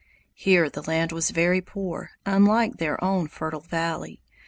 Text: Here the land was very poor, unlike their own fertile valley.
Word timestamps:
Here 0.33 0.67
the 0.67 0.81
land 0.81 1.11
was 1.11 1.29
very 1.29 1.61
poor, 1.61 2.09
unlike 2.25 2.77
their 2.77 3.03
own 3.03 3.27
fertile 3.27 3.59
valley. 3.61 4.19